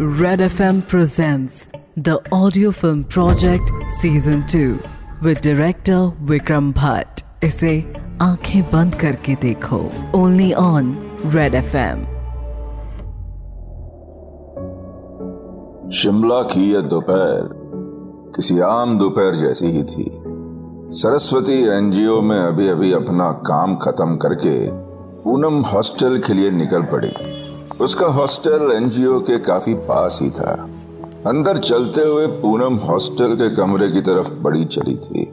[0.00, 3.70] Red FM presents the audio film project
[4.00, 4.78] season 2
[5.22, 7.22] with director Vikram Bhatt.
[7.44, 9.80] इसे आँखें बंद करके देखो।
[10.14, 12.04] Only on red FM
[15.90, 17.48] Shimla की यह दोपहर
[18.36, 20.22] किसी आम दोपहर जैसी ही थी।
[20.92, 24.70] सरस्वती एनजीओ में अभी अभी अपना काम खत्म करके
[25.22, 27.12] पूनम हॉस्टल के लिए निकल पड़ी।
[27.80, 30.68] उसका हॉस्टल एनजीओ के काफ़ी पास ही था।
[31.26, 35.24] अंदर चलते हुए पूनम हॉस्टल के कमरे की तरफ़ बड़ी चली थी।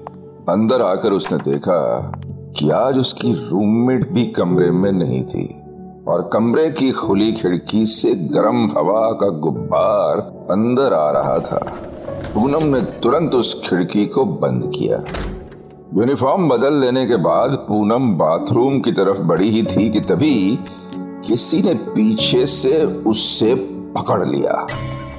[0.49, 2.11] अंदर आकर उसने देखा
[2.57, 5.61] कि आज उसकी रूममेट भी कमरे में नहीं थी
[6.07, 10.17] और कमरे की खुली खिड़की से गर्म हवा का गुब्बार
[10.51, 11.73] अंदर आ रहा था।
[12.33, 15.03] पूनम ने तुरंत उस खिड़की को बंद किया।
[15.95, 20.59] यूनिफॉर्म बदल लेने के बाद पूनम बाथरूम की तरफ़ बढ़ी ही थी कि तभी
[21.27, 23.53] किसी ने पीछे से उससे
[23.95, 24.65] पकड़ लिया।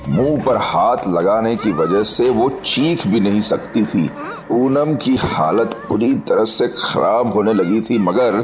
[0.09, 4.07] मुँह पर हाथ लगाने की वजह से वो चीख भी नहीं सकती थी।
[4.49, 8.39] पूनम की हालत पूरी तरह से खराब होने लगी थी, मगर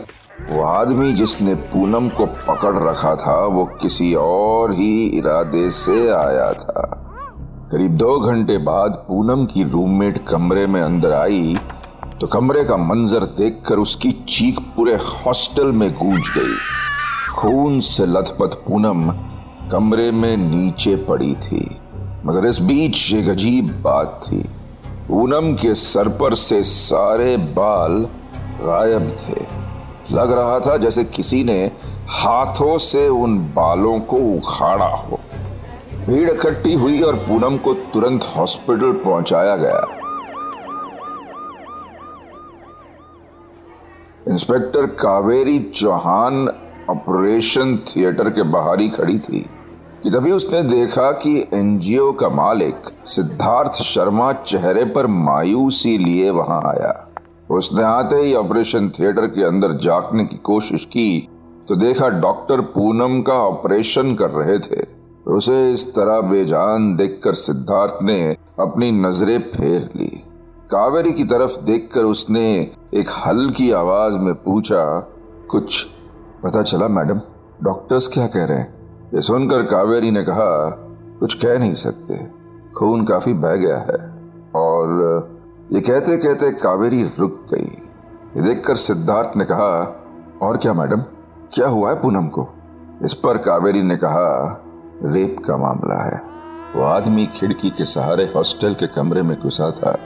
[0.50, 6.52] वो आदमी जिसने पूनम को पकड़ रखा था, वो किसी और ही इरादे से आया
[6.52, 6.98] था।
[7.72, 11.56] करीब दो घंटे बाद पूनम की रूममेट कमरे में अंदर आई
[12.20, 16.56] तो कमरे का मंजर देखकर उसकी चीख पूरे हॉस्टल में गूंज गई।
[17.32, 19.02] खून से लथपथ पूनम
[19.70, 21.64] कमरे में नीचे पड़ी थी,
[22.26, 24.42] मगर इस बीच एक अजीब बात थी।
[25.08, 28.06] पूनम के सर पर से सारे बाल
[28.60, 29.40] गायब थे।
[30.14, 31.60] लग रहा था जैसे किसी ने
[32.10, 35.20] हाथों से उन बालों को उखाड़ा हो।
[36.06, 39.86] भीड़ इकट्ठी हुई और पूनम को तुरंत हॉस्पिटल पहुँचाया गया।
[44.28, 46.48] Inspector Kaveri Chauhan
[46.92, 49.46] operation theatre के बाहर ही खड़ी थी।
[50.02, 56.60] कि तभी उसने देखा कि एनजीओ का मालिक सिद्धार्थ शर्मा चेहरे पर मायूसी लिए वहाँ
[56.66, 57.08] आया।
[57.50, 61.28] उसने आते ही ऑपरेशन थिएटर के अंदर जागने की कोशिश की
[61.68, 64.84] तो देखा डॉक्टर पूनम का ऑपरेशन कर रहे थे।
[65.26, 70.10] उसे इस तरह बेजान देखकर सिद्धार्थ ने अपनी नज़रें फेर ली।
[70.70, 72.46] कावेरी की तरफ़ देखकर उसने
[72.94, 74.84] एक हल्की आवाज़ में पूछा,
[75.50, 75.86] कुछ
[76.44, 77.20] पता चला, मैडम,
[77.62, 78.74] डॉक्टर्स क्या कह रहे हैं?
[79.14, 80.70] ये सुनकर कावेरी ने कहा,
[81.20, 82.26] कुछ कह नहीं सकते।
[82.76, 84.12] खून काफ़ी बह गया है।
[84.54, 84.90] और
[85.72, 87.82] ये कहते कहते कावेरी रुक गई।
[88.36, 90.00] ये देखकर सिद्धार्थ ने कहा,
[90.42, 91.00] और क्या, मैडम?
[91.52, 92.48] क्या हुआ है पूनम को?
[93.04, 94.60] इस पर कावेरी ने कहा,
[95.04, 96.22] रेप का मामला है।
[96.76, 99.98] वो आदमी खिड़की के सहारे हॉस्टल के कमरे में घुसा था।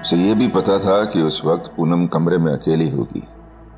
[0.00, 3.28] उसे ये भी पता था कि उस वक्त पूनम कमरे में अकेली होगी।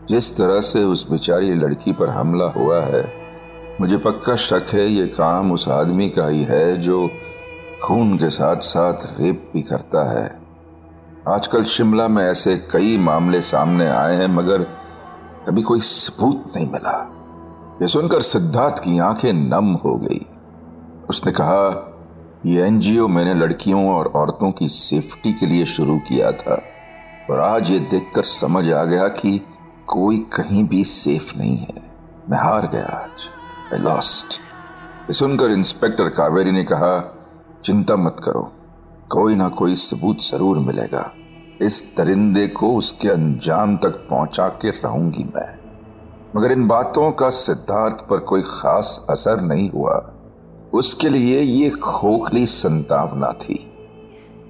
[0.08, 3.12] जिस तरह से उस बेचारी लड़की पर हमला हुआ है,
[3.80, 7.10] मुझे पक्का शक है ये काम उस आदमी का ही है जो
[7.82, 10.40] खून के साथ साथ रेप भी करता है।
[11.28, 14.62] आजकल शिमला में ऐसे कई मामले सामने आए हैं, मगर
[15.46, 16.98] कभी कोई सबूत नहीं मिला।
[17.82, 20.26] यह सुनकर सिद्धार्थ की आँखें नम हो गई।
[21.10, 21.88] उसने कहा,
[22.46, 26.62] ये एनजीओ मैंने लड़कियों और औरतों की सेफ्टी के लिए शुरू किया था,
[27.30, 29.40] और आज ये देखकर समझ आ गया कि
[29.88, 31.82] कोई कहीं भी सेफ़ नहीं है।
[32.30, 33.28] मैं हार गया आज।
[33.74, 34.40] आई लॉस्ट
[35.12, 37.18] सुनकर इंस्पेक्टर कावेरी ने कहा,
[37.64, 38.52] चिंता मत करो।
[39.10, 41.12] कोई ना कोई सबूत ज़रूर मिलेगा।
[41.62, 45.58] इस दरिंदे को उसके अंजाम तक पहुँचा के रहूँगी मैं।
[46.36, 50.14] मगर इन बातों का सिद्धार्थ पर कोई खास असर नहीं हुआ।
[50.74, 53.68] उसके लिए ये खोखली संतावना थी।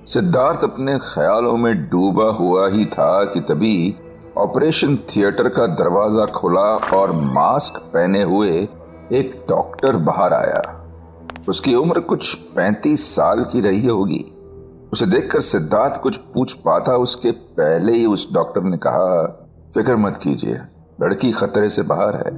[0.06, 3.96] सिद्धार्थ अपने ख्यालों में डूबा हुआ ही था कि तभी
[4.38, 8.50] ऑपरेशन थिएटर का दरवाज़ा खुला और मास्क पहने हुए
[9.12, 10.62] एक डॉक्टर बाहर आया।
[11.48, 14.24] उसकी उम्र कुछ पैंतीस साल की रही होगी।
[14.92, 19.26] उसे देखकर सिद्धार्थ कुछ पूछ पाता। उसके पहले ही उस डॉक्टर ने कहा,
[19.74, 20.58] फ़िक्र मत कीजिए,
[21.02, 22.34] लड़की खतरे से बाहर है।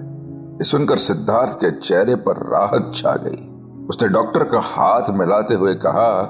[0.52, 3.50] ये सुनकर सिद्धार्थ के चेहरे पर राहत छा गई।
[3.86, 6.22] उसने डॉक्टर का हाथ मिलाते हुए कहा,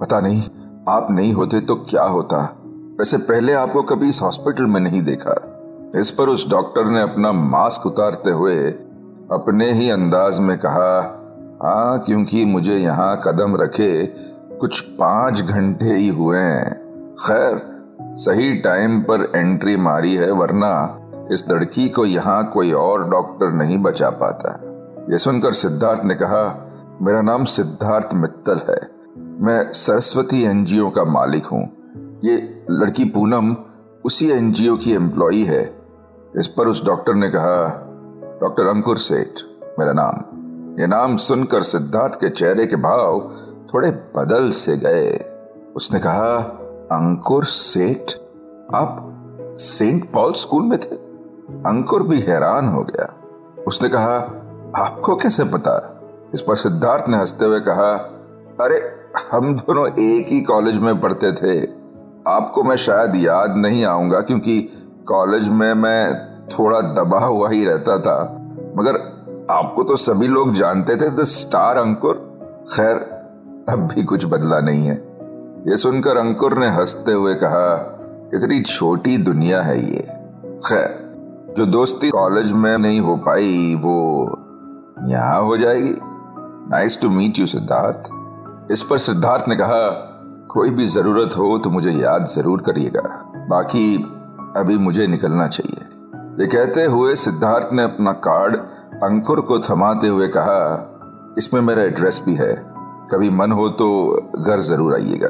[0.00, 0.42] पता नहीं,
[0.88, 2.56] आप नहीं होते तो क्या होता?
[3.00, 5.34] वैसे पहले आपको कभी इस हॉस्पिटल में नहीं देखा।
[6.00, 8.56] इस पर उस डॉक्टर ने अपना मास्क उतारते हुए
[9.32, 10.98] अपने ही अंदाज में कहा
[11.62, 14.06] हाँ क्योंकि मुझे यहाँ कदम रखे
[14.58, 16.74] कुछ पाँच घंटे ही हुए हैं।
[17.14, 17.58] खैर,
[18.16, 21.00] सही टाइम पर एंट्री मारी है, वरना
[21.32, 24.54] इस लड़की को यहाँ कोई और डॉक्टर नहीं बचा पाता।
[25.12, 26.68] ये सुनकर सिद्धार्थ ने कहा,
[27.02, 28.80] मेरा नाम सिद्धार्थ मित्तल है।
[29.46, 31.79] मैं सरस्वती एनजीओ का मालिक हूँ।
[32.24, 33.56] ये लड़की पूनम
[34.04, 35.82] उसी एनजीओ की एम्प्लॉई है।
[36.38, 37.86] इस पर उस डॉक्टर ने कहा,
[38.40, 39.28] डॉक्टर अंकुर सेठ,
[39.78, 40.40] मेरा नाम।
[40.80, 43.34] ये नाम सुनकर सिद्धार्थ के चेहरे के भाव
[43.74, 45.24] थोड़े बदल से गए।
[45.76, 46.36] उसने कहा,
[46.92, 48.12] अंकुर सेठ,
[48.74, 49.06] आप
[49.58, 50.96] सेंट पॉल स्कूल में थे?
[51.50, 53.14] अंकुर भी हैरान हो गया।
[53.68, 54.14] उसने कहा,
[54.76, 56.00] आपको कैसे पता?
[56.34, 57.92] इस पर सिद्धार्थ ने हँसते हुए कहा,
[58.60, 58.90] अरे,
[59.32, 61.79] हम दोनों एक ही कॉलेज में पढ़ते थे।
[62.28, 64.60] आपको मैं शायद याद नहीं आऊँगा क्योंकि
[65.06, 68.46] कॉलेज में मैं थोड़ा दबा हुआ ही रहता था।
[68.78, 68.96] मगर
[69.50, 72.14] आपको तो सभी लोग जानते थे द स्टार अंकुर।
[72.76, 72.96] खैर,
[73.68, 74.94] अब भी कुछ बदला नहीं है।
[75.68, 77.76] ये सुनकर अंकुर ने हँसते हुए कहा,
[78.30, 80.08] कितनी छोटी दुनिया है ये।
[80.44, 81.10] खैर,
[81.56, 84.26] जो दोस्ती कॉलेज में नहीं हो पाई, वो
[85.04, 85.94] यहाँ हो जाएगी।
[86.70, 88.10] Nice to meet you, Siddharth.
[88.72, 90.06] इस पर सिद्धार्थ ने कहा
[90.50, 93.02] कोई भी ज़रूरत हो तो मुझे याद ज़रूर करिएगा।
[93.48, 93.96] बाकी
[94.56, 95.84] अभी मुझे निकलना चाहिए।
[96.40, 98.56] ये कहते हुए सिद्धार्थ ने अपना कार्ड
[99.04, 102.52] अंकुर को थमाते हुए कहा, इसमें मेरा एड्रेस भी है।
[103.12, 103.88] कभी मन हो तो
[104.38, 105.28] घर ज़रूर आइएगा।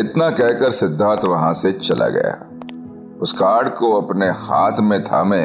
[0.00, 2.34] इतना कहकर सिद्धार्थ वहाँ से चला गया।
[3.20, 5.42] उस कार्ड को अपने हाथ में थामे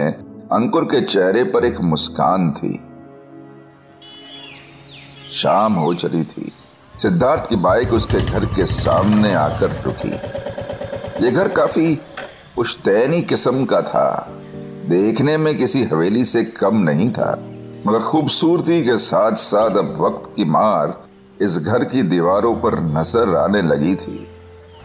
[0.51, 2.73] अंकुर के चेहरे पर एक मुस्कान थी।
[5.31, 6.51] शाम हो चली थी।
[7.01, 10.09] सिद्धार्थ की बाइक उसके घर के सामने आकर रुकी।
[11.23, 11.93] ये घर काफ़ी
[12.55, 14.27] पुश्तैनी किस्म का था।
[14.87, 17.31] देखने में किसी हवेली से कम नहीं था,
[17.87, 20.95] मगर खूबसूरती के साथ साथ अब वक्त की मार
[21.39, 24.27] इस घर की दीवारों पर नज़र आने लगी थी।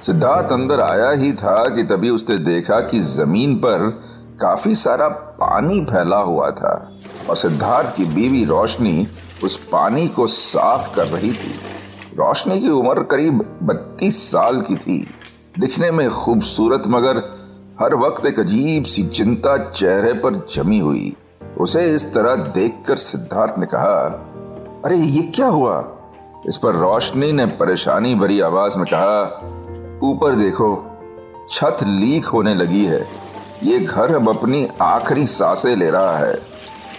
[0.03, 3.89] सिद्धार्थ अंदर आया ही था कि तभी उसने देखा कि ज़मीन पर
[4.41, 5.09] काफ़ी सारा
[5.39, 6.75] पानी फैला हुआ था,
[7.31, 9.07] और सिद्धार्थ की बीवी रोशनी
[9.45, 11.59] उस पानी को साफ़ कर रही थी।
[12.17, 15.09] रोशनी की उम्र करीब बत्तीस साल की थी।
[15.59, 17.17] दिखने में खूबसूरत, मगर
[17.81, 21.17] हर वक्त एक अजीब सी चिंता चेहरे पर जमी हुई।
[21.59, 24.23] उसे इस तरह देखकर सिद्धार्थ ने कहा,
[24.85, 25.89] अरे, ये क्या हुआ?
[26.49, 29.23] इस पर रोशनी ने परेशानी भरी आवाज़ में कहा,
[30.03, 30.99] ऊपर देखो,
[31.49, 33.07] छत लीक होने लगी है।
[33.63, 36.35] ये घर अब अपनी आखिरी साँसें ले रहा है।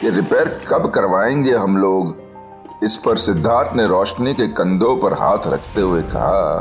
[0.04, 2.27] ये रिपेयर कब करवाएँगे हम लोग?
[2.84, 6.60] इस पर सिद्धार्थ ने रोशनी के कंधों पर हाथ रखते हुए कहा,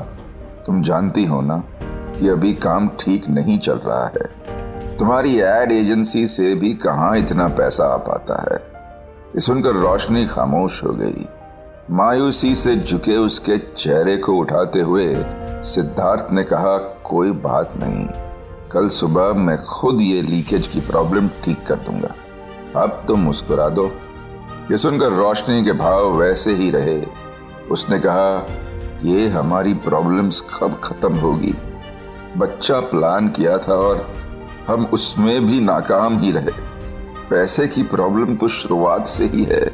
[0.67, 1.65] तुम जानती हो ना
[2.19, 7.49] कि अभी काम ठीक नहीं चल रहा है। तुम्हारी एड एजेंसी से भी कहा इतना
[7.49, 8.59] पैसा आ पाता है?
[9.29, 11.29] ये सुनकर रोशनी खामोश हो गई।
[11.91, 15.15] मायूसी से झुके उसके चेहरे को उठाते हुए
[15.63, 18.09] सिद्धार्थ ने कहा, कोई बात नहीं।
[18.73, 22.15] कल सुबह मैं खुद ये लीकेज की प्रॉब्लम ठीक कर दूँगा।
[22.83, 23.91] अब तुम मुस्कुरा दो।
[24.71, 27.03] ये सुनकर रोशनी के भाव वैसे ही रहे।
[27.71, 28.47] उसने कहा,
[29.03, 31.55] ये हमारी प्रॉब्लम्स कब खत्म होगी?
[32.37, 34.15] बच्चा प्लान किया था और
[34.69, 36.53] हम उसमें भी नाकाम ही रहे।
[37.31, 39.67] पैसे की प्रॉब्लम तो शुरुआत से ही है।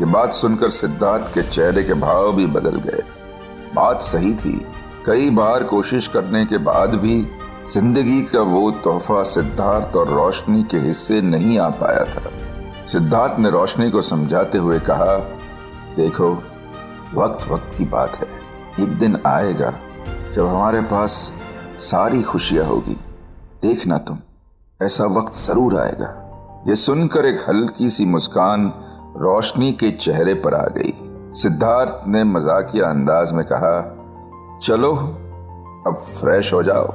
[0.00, 3.02] ये बात सुनकर सिद्धार्थ के चेहरे के भाव भी बदल गए।
[3.74, 4.66] बात सही थी।
[5.06, 7.28] कई बार कोशिश करने के बाद भी
[7.72, 12.30] ज़िंदगी का वो तोहफा सिद्धार्थ और रोशनी के हिस्से नहीं आ पाया था।
[12.86, 15.16] सिद्धार्थ ने रोशनी को समझाते हुए कहा,
[15.96, 16.30] देखो
[17.14, 18.26] वक्त वक्त की बात है।
[18.80, 19.72] एक दिन आएगा
[20.32, 21.32] जब हमारे पास
[21.78, 22.96] सारी खुशियाँ होगी।
[23.62, 24.18] देखना तुम,
[24.80, 26.10] ऐसा वक्त ज़रूर आएगा।
[26.68, 28.72] यह सुनकर एक हल्की सी मुस्कान
[29.16, 30.94] रोशनी के चेहरे पर आ गई।
[31.32, 33.80] सिद्धार्थ ने मजाकिया अंदाज में कहा,
[34.62, 34.92] चलो,
[35.86, 36.92] अब फ्रेश हो जाओ।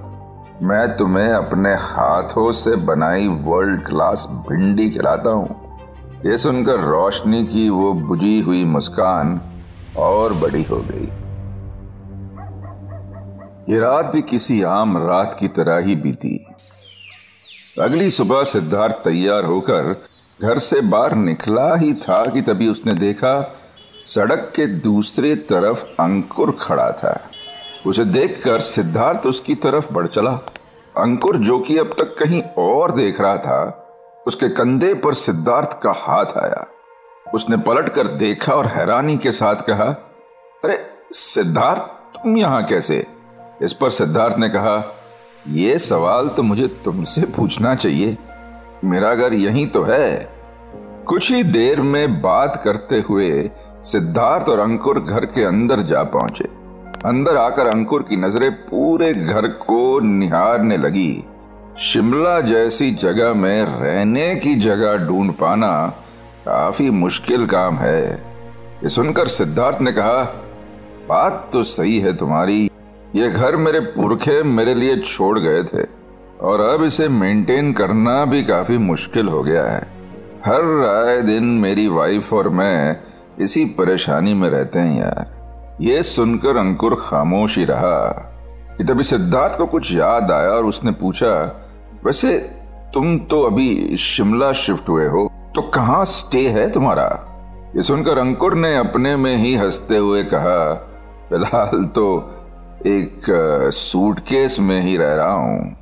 [0.64, 5.59] मैं तुम्हें अपने हाथों से बनाई वर्ल्ड क्लास भिंडी खिलाता हूँ।
[6.26, 9.42] ये सुनकर रोशनी की वो बुझी हुई मुस्कान
[9.98, 11.06] और बड़ी हो गई।
[13.74, 16.48] ये रात भी किसी आम रात की तरह ही बीती।
[17.82, 20.04] अगली सुबह सिद्धार्थ तैयार होकर
[20.42, 23.56] घर से बाहर निकला ही था कि तभी उसने देखा
[24.06, 27.22] सड़क के दूसरे तरफ़ अंकुर खड़ा था।
[27.86, 30.32] उसे देखकर सिद्धार्थ उसकी तरफ़ बढ़ चला।
[30.98, 33.86] अंकुर जो कि अब तक कहीं और देख रहा था
[34.30, 36.68] उसके कंधे पर सिद्धार्थ का हाथ आया।
[37.34, 39.86] उसने पलट कर देखा और हैरानी के साथ कहा,
[40.66, 43.08] अरे, सिद्धार्थ, तुम यहाँ कैसे?
[43.62, 44.96] इस पर सिद्धार्थ ने कहा
[45.48, 48.18] यह सवाल तो मुझे तुमसे पूछना चाहिए।
[48.86, 50.34] मेरा घर यही तो है।
[51.08, 53.52] कुछ ही देर में बात करते हुए
[53.84, 56.44] सिद्धार्थ और अंकुर घर के अंदर जा पहुँचे।
[57.06, 61.26] अंदर आकर अंकुर की नज़रें पूरे घर को निहारने लगी।
[61.80, 65.88] शिमला जैसी जगह में रहने की जगह ढूंढ पाना
[66.46, 68.14] काफ़ी मुश्किल काम है।
[68.84, 70.24] ये सुनकर सिद्धार्थ ने कहा,
[71.10, 72.70] बात तो सही है तुम्हारी।
[73.16, 75.86] ये घर मेरे पुरखे मेरे लिए छोड़ गए थे
[76.42, 79.82] और अब इसे मेंटेन करना भी काफ़ी मुश्किल हो गया है।
[80.46, 83.00] हर आए दिन मेरी वाइफ और मैं
[83.40, 88.26] इसी परेशानी में रहते हैं यार। ये सुनकर अंकुर खामोश ही रहा
[88.82, 91.66] तभी सिद्धार्थ को कुछ याद आया और उसने पूछा
[92.06, 92.38] वैसे
[92.94, 95.26] तुम तो अभी शिमला शिफ्ट हुए हो
[95.56, 97.08] तो कहाँ स्टे है तुम्हारा?
[97.76, 100.74] ये सुनकर अंकुर ने अपने में ही हँसते हुए कहा,
[101.30, 102.06] फ़िलहाल तो
[102.88, 103.26] एक
[103.74, 105.76] सूटकेस में ही रह रहा हूँ।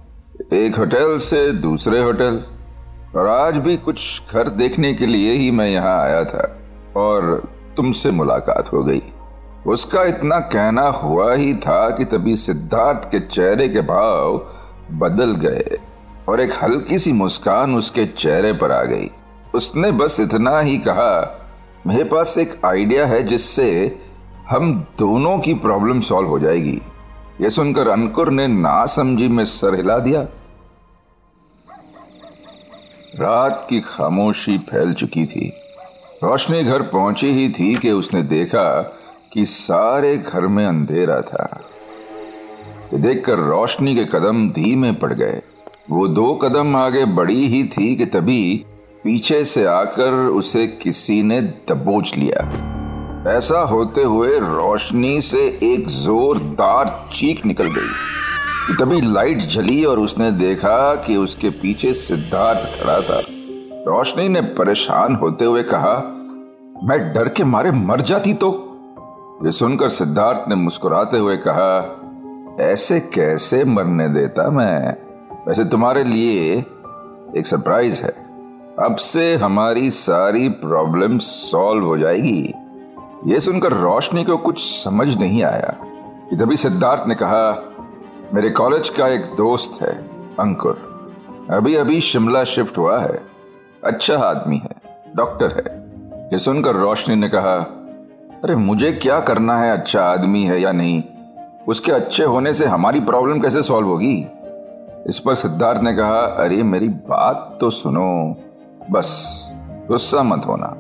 [0.54, 2.44] एक होटल से दूसरे होटल।
[3.16, 6.58] और आज भी कुछ घर देखने के लिए ही मैं यहाँ आया था,
[6.98, 7.44] और
[7.78, 9.02] तुमसे मुलाकात हो गई।
[9.68, 14.38] उसका इतना कहना हुआ ही था कि तभी सिद्धार्थ के चेहरे के भाव
[14.98, 15.78] बदल गए।
[16.30, 19.10] और एक हल्की सी मुस्कान उसके चेहरे पर आ गई।
[19.56, 21.44] उसने बस इतना ही कहा,
[21.88, 24.00] मेरे पास एक आइडिया है जिससे
[24.50, 26.82] हम दोनों की प्रॉब्लम सॉल्व हो जाएगी।
[27.42, 30.22] यह सुनकर अंकुर ने ना समझी में सर हिला दिया।
[33.16, 35.54] रात की खामोशी फैल चुकी थी।
[36.24, 38.82] रोशनी घर पहुँची ही थी कि उसने देखा
[39.34, 41.62] कि सारे घर में अंधेरा था।
[42.94, 45.42] देखकर रोशनी के कदम धीमे पड़ गए।
[45.92, 48.66] वो दो कदम आगे बढ़ी ही थी कि तभी
[49.04, 52.40] पीछे से आकर उसे किसी ने दबोच लिया।
[53.28, 60.32] ऐसा होते हुए रोशनी से एक जोरदार चीख निकल गई तभी लाइट जली और उसने
[60.32, 63.22] देखा कि उसके पीछे सिद्धार्थ खड़ा था।
[63.88, 65.96] रोशनी ने परेशान होते हुए कहा,
[66.84, 68.64] मैं डर के मारे मर जाती तो?
[69.46, 72.02] ये सुनकर सिद्धार्थ ने मुस्कुराते हुए कहा,
[72.64, 75.07] ऐसे कैसे मरने देता मैं?
[75.48, 76.66] वैसे तुम्हारे लिए
[77.38, 78.10] एक सरप्राइज़ है।
[78.80, 82.54] अब से हमारी सारी प्रॉब्लम सॉल्व हो जाएगी।
[83.28, 85.76] यह सुनकर रोशनी को कुछ समझ नहीं आया
[86.30, 87.74] कि तभी सिद्धार्थ ने कहा,
[88.34, 91.10] मेरे कॉलेज का एक दोस्त है, अंकुर।
[91.50, 93.24] अभी अभी शिमला शिफ्ट हुआ है।
[93.84, 94.76] अच्छा आदमी है
[95.16, 95.92] डॉक्टर है।
[96.34, 97.56] ये सुनकर रोशनी ने कहा,
[98.44, 101.04] अरे, मुझे क्या करना है अच्छा आदमी है या नहीं?
[101.68, 104.28] उसके अच्छे होने से हमारी प्रॉब्लम कैसे सॉल्व होगी?
[105.08, 108.36] इस पर सिद्धार्थ ने कहा, अरे, मेरी बात तो सुनो।
[108.92, 109.38] बस,
[109.88, 110.78] गुस्सा मत होना।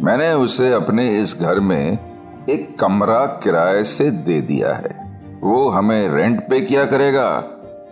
[0.00, 1.98] मैंने उसे अपने इस घर में
[2.48, 7.44] एक कमरा किराए से दे दिया है। वो हमें रेंट पे किया करेगा।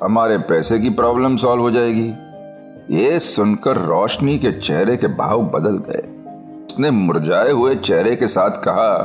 [0.05, 2.15] हमारे पैसे की प्रॉब्लम सॉल्व हो जाएगी।
[2.91, 6.33] ये सुनकर रोशनी के चेहरे के भाव बदल गए।
[6.67, 8.97] उसने मुरझाए हुए चेहरे के साथ कहा,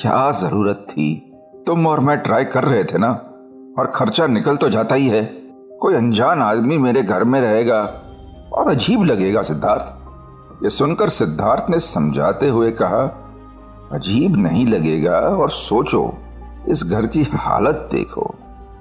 [0.00, 1.32] क्या ज़रूरत थी?
[1.66, 3.10] तुम और मैं ट्राई कर रहे थे ना?
[3.78, 5.39] और खर्चा निकल तो जाता ही है।
[5.80, 7.82] कोई अनजान आदमी मेरे घर में रहेगा।
[8.50, 13.04] बहुत अजीब लगेगा सिद्धार्थ। ये सुनकर सिद्धार्थ ने समझाते हुए कहा,
[13.92, 16.14] अजीब नहीं लगेगा और सोचो,
[16.68, 18.34] इस घर की हालत देखो।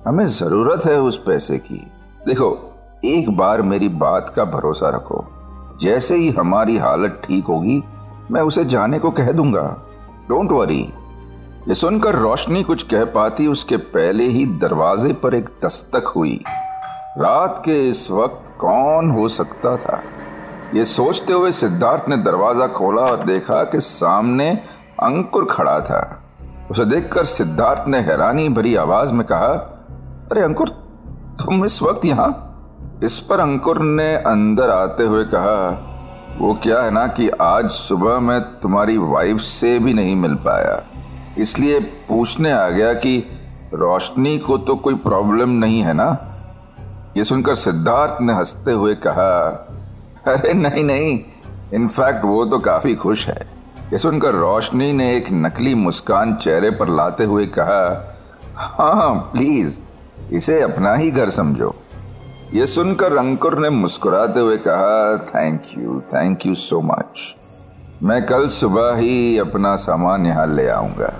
[0.07, 1.91] हमें ज़रूरत है उस पैसे की।
[2.27, 2.73] देखो,
[3.05, 5.25] एक बार मेरी बात का भरोसा रखो।
[5.81, 7.83] जैसे ही हमारी हालत ठीक होगी,
[8.31, 9.77] मैं उसे जाने को कह दूँगा।
[10.29, 10.93] डोंट वरी
[11.67, 16.43] ये सुनकर रोशनी कुछ कह पाती, उसके पहले ही दरवाजे पर एक दस्तक हुई।
[17.17, 20.03] रात के इस वक्त कौन हो सकता था?
[20.73, 24.49] ये सोचते हुए सिद्धार्थ ने दरवाज़ा खोला और देखा कि सामने
[25.03, 26.23] अंकुर खड़ा था।
[26.71, 29.47] उसे देखकर सिद्धार्थ ने हैरानी भरी आवाज़ में कहा,
[30.31, 30.69] अरे अंकुर,
[31.45, 32.45] तुम इस वक्त यहाँ?
[33.03, 35.85] इस पर अंकुर ने अंदर आते हुए कहा,
[36.39, 40.83] वो क्या है ना कि आज सुबह मैं तुम्हारी वाइफ से भी नहीं मिल पाया।
[41.37, 43.23] इसलिए पूछने आ गया कि
[43.73, 46.28] रोशनी को तो कोई प्रॉब्लम नहीं है ना?
[47.17, 49.31] ये सुनकर सिद्धार्थ ने हँसते हुए कहा,
[50.27, 51.19] अरे नहीं नहीं
[51.73, 53.41] इनफैक्ट वो तो काफ़ी खुश है।
[53.91, 58.15] ये सुनकर रोशनी ने एक नकली मुस्कान चेहरे पर लाते हुए कहा
[58.57, 59.77] हाँ प्लीज़
[60.33, 61.73] इसे अपना ही घर समझो।
[62.53, 67.35] ये सुनकर अंकुर ने मुस्कुराते हुए कहा thank you thank you so much
[68.03, 71.13] मैं कल सुबह ही अपना सामान यहाँ ले आऊँगा।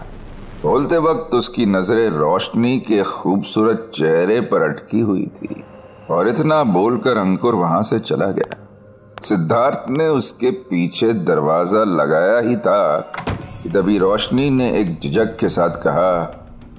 [0.63, 5.63] बोलते वक्त उसकी नज़रें रोशनी के खूबसूरत चेहरे पर अटकी हुई थी।
[6.09, 8.57] और इतना बोलकर अंकुर वहाँ से चला गया।
[9.23, 12.99] सिद्धार्थ ने उसके पीछे दरवाज़ा लगाया ही था
[13.63, 16.23] कि तभी रोशनी ने एक झिझक के साथ कहा,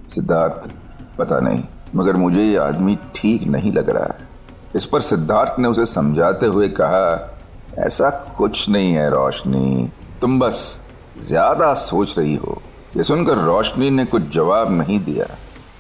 [0.09, 0.71] सिद्धार्थ,
[1.19, 1.63] पता नहीं,
[1.95, 4.29] मगर मुझे ये आदमी ठीक नहीं लग रहा है।
[4.77, 7.37] इस पर सिद्धार्थ ने उसे समझाते हुए कहा,
[7.79, 10.79] ऐसा कुछ नहीं है रोशनी, तुम बस
[11.19, 12.61] ज़्यादा सोच रही हो।
[12.97, 15.27] ये सुनकर रोशनी ने कुछ जवाब नहीं दिया,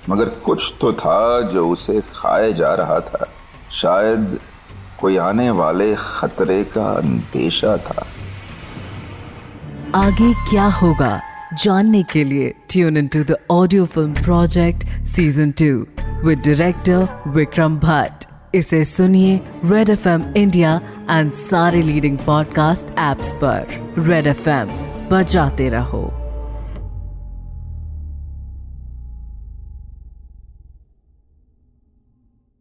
[0.09, 3.27] मगर कुछ तो था जो उसे खाए जा रहा था।
[3.73, 4.39] शायद
[5.01, 8.07] कोई आने वाले खतरे का अंदेशा था।
[9.95, 11.21] आगे क्या होगा
[11.55, 15.87] जानने के लिए tune in to the audio film project season two
[16.27, 23.33] with director Vikram Bhatt इसे सुनिए red F M India and सारे लीडिंग पॉडकास्ट एप्स
[23.33, 23.67] पर।
[23.99, 24.69] रेड एफ़ एम
[25.11, 26.20] बजाते रहो।